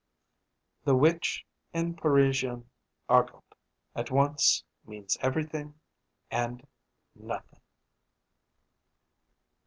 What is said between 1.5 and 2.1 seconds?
in